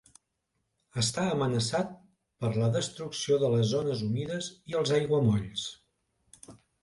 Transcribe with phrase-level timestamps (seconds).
[1.01, 1.91] Està amenaçat
[2.45, 5.67] per la destrucció de les zones humides i els aiguamolls.